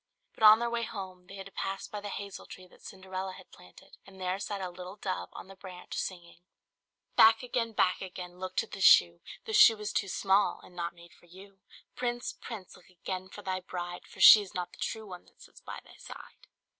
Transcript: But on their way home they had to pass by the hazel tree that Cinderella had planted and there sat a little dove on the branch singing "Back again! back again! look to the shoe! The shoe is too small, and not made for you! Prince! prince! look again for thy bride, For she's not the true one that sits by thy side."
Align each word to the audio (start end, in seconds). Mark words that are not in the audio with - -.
But 0.33 0.41
on 0.41 0.57
their 0.57 0.67
way 0.71 0.81
home 0.81 1.27
they 1.27 1.35
had 1.35 1.45
to 1.45 1.51
pass 1.51 1.87
by 1.87 2.01
the 2.01 2.09
hazel 2.09 2.47
tree 2.47 2.65
that 2.65 2.81
Cinderella 2.81 3.33
had 3.33 3.51
planted 3.51 3.97
and 4.03 4.19
there 4.19 4.39
sat 4.39 4.59
a 4.59 4.71
little 4.71 4.95
dove 4.95 5.29
on 5.31 5.47
the 5.47 5.55
branch 5.55 5.95
singing 5.95 6.39
"Back 7.15 7.43
again! 7.43 7.73
back 7.73 8.01
again! 8.01 8.39
look 8.39 8.55
to 8.55 8.65
the 8.65 8.81
shoe! 8.81 9.21
The 9.45 9.53
shoe 9.53 9.77
is 9.77 9.93
too 9.93 10.07
small, 10.09 10.59
and 10.63 10.75
not 10.75 10.95
made 10.95 11.13
for 11.13 11.27
you! 11.27 11.59
Prince! 11.95 12.33
prince! 12.33 12.75
look 12.75 12.89
again 12.89 13.29
for 13.29 13.43
thy 13.43 13.59
bride, 13.59 14.07
For 14.07 14.19
she's 14.19 14.55
not 14.55 14.71
the 14.71 14.79
true 14.79 15.05
one 15.05 15.25
that 15.25 15.39
sits 15.39 15.61
by 15.61 15.79
thy 15.83 15.97
side." 15.97 16.47